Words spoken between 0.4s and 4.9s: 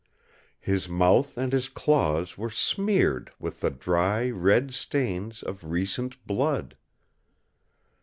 His mouth and his claws were smeared with the dry, red